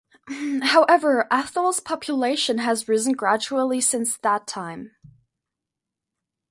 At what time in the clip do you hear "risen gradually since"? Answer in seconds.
2.89-4.17